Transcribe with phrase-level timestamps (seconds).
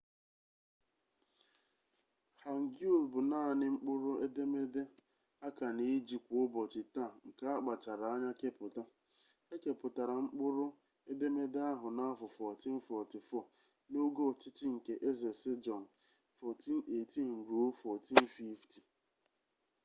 [2.43, 4.83] hangeul bụ naanị mkpụrụ edemede
[5.45, 8.83] a ka na-eji kwa ụbọchị taa nke akpachara anya kepụta.
[9.53, 10.65] e kepụtara mkpụrụ
[11.11, 13.49] edemede ahụ n'afọ 1444
[13.91, 15.85] n'oge ọchịchị nke eze sejong
[16.41, 17.29] 1418–
[17.79, 18.79] 1450